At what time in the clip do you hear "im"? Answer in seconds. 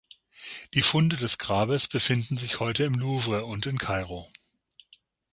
2.85-2.95